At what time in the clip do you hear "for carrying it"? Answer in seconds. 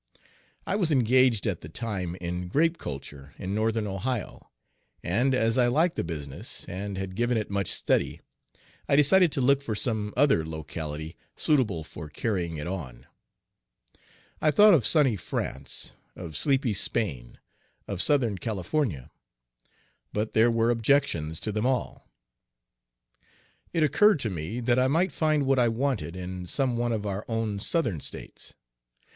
11.83-12.65